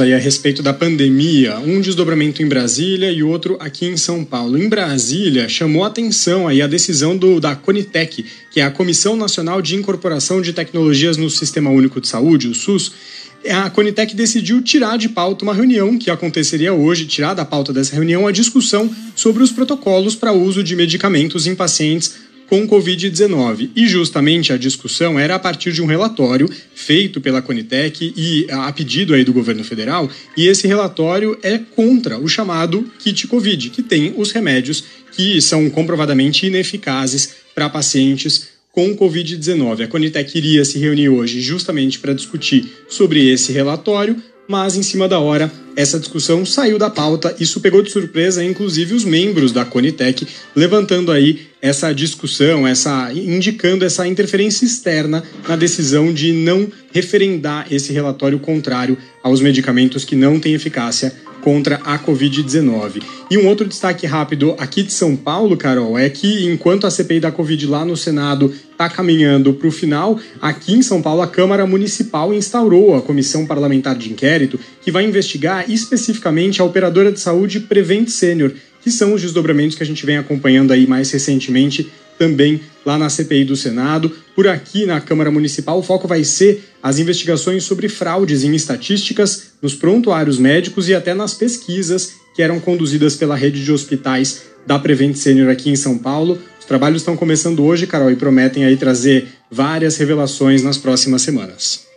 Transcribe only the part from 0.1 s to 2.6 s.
a respeito da pandemia, um desdobramento em